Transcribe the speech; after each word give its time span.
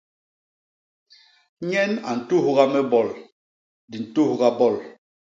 Nyen 1.67 1.91
a 2.09 2.11
ntugha 2.19 2.63
me 2.73 2.81
bol; 2.91 3.09
di 3.89 3.97
ntugha 4.03 4.49
bol. 4.59 4.75